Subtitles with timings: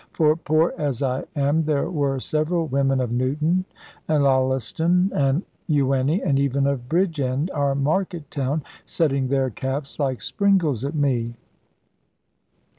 [0.13, 3.65] For, poor as I am, there were several women of Newton,
[4.07, 10.17] and Llaleston, and Ewenny, and even of Bridgend, our market town, setting their caps, like
[10.19, 11.35] springles, at me!